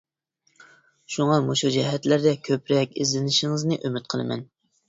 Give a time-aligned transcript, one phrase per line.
[1.15, 4.47] شۇڭا مۇشۇ جەھەتلەردە كۆپرەك ئىزدىنىشىڭىزنى ئۈمىد قىلىمەن.